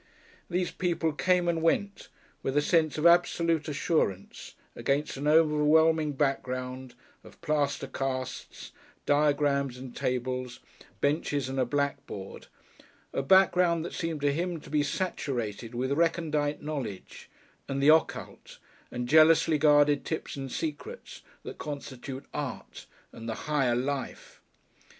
These 0.49 0.71
people 0.71 1.13
came 1.13 1.47
and 1.47 1.61
went, 1.61 2.09
with 2.41 2.57
a 2.57 2.61
sense 2.63 2.97
of 2.97 3.05
absolute 3.05 3.67
assurance, 3.67 4.55
against 4.75 5.15
an 5.15 5.27
overwhelming 5.27 6.13
background 6.13 6.95
of 7.23 7.39
plaster 7.41 7.85
casts, 7.85 8.71
diagrams 9.05 9.77
and 9.77 9.95
tables, 9.95 10.59
benches 11.01 11.49
and 11.49 11.59
a 11.59 11.65
blackboard 11.65 12.47
a 13.13 13.21
background 13.21 13.85
that 13.85 13.93
seemed 13.93 14.21
to 14.21 14.33
him 14.33 14.59
to 14.61 14.71
be 14.71 14.81
saturated 14.81 15.75
with 15.75 15.91
recondite 15.91 16.63
knowledge 16.63 17.29
and 17.67 17.79
the 17.79 17.89
occult 17.93 18.57
and 18.89 19.07
jealously 19.07 19.59
guarded 19.59 20.03
tips 20.03 20.35
and 20.35 20.51
secrets 20.51 21.21
that 21.43 21.59
constitute 21.59 22.25
Art 22.33 22.87
and 23.11 23.29
the 23.29 23.35
Higher 23.45 23.75
Life. 23.75 24.41